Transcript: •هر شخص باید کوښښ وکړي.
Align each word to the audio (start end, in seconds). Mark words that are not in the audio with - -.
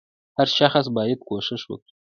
•هر 0.37 0.47
شخص 0.59 0.85
باید 0.97 1.19
کوښښ 1.27 1.61
وکړي. 1.67 1.93